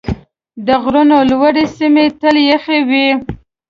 د 0.65 0.67
غرونو 0.83 1.17
لوړې 1.31 1.65
سیمې 1.77 2.05
تل 2.19 2.35
یخ 2.49 2.65
وي. 2.89 3.07